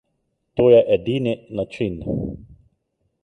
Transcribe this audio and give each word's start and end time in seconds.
To 0.59 0.63
je 0.75 0.79
edini 0.95 1.33
način. 1.59 1.99